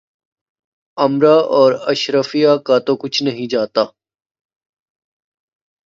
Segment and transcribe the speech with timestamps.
[0.97, 3.83] امرا اور اشرافیہ کا تو کچھ نہیں جاتا۔